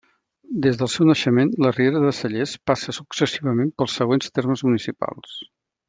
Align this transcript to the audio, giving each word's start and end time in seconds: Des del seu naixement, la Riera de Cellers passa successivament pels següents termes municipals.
Des 0.61 0.77
del 0.79 0.89
seu 0.93 1.05
naixement, 1.09 1.51
la 1.65 1.71
Riera 1.75 2.01
de 2.07 2.13
Cellers 2.21 2.55
passa 2.71 2.97
successivament 2.99 3.71
pels 3.79 3.99
següents 4.03 4.35
termes 4.39 4.65
municipals. 4.71 5.39